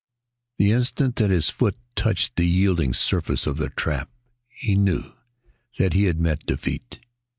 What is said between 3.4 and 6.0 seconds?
of the trap, he knew that